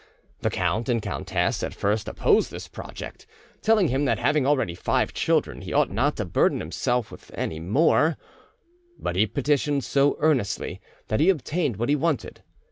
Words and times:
The 0.39 0.49
count 0.49 0.89
and 0.89 0.99
countess 0.99 1.61
at 1.61 1.75
first 1.75 2.07
opposed 2.07 2.49
this 2.49 2.67
project; 2.67 3.27
telling 3.61 3.89
him 3.89 4.05
that 4.05 4.17
having 4.17 4.47
already 4.47 4.73
five 4.73 5.13
children 5.13 5.61
he 5.61 5.73
ought 5.73 5.91
not 5.91 6.17
to 6.17 6.25
burden 6.25 6.59
himself 6.59 7.11
with 7.11 7.29
any 7.35 7.59
more, 7.59 8.17
but 8.97 9.15
he 9.15 9.27
petitioned 9.27 9.83
so 9.83 10.17
earnestly 10.19 10.81
that 11.09 11.19
he 11.19 11.29
obtained 11.29 11.77
what 11.77 11.89
he 11.89 11.95
wanted. 11.95 12.41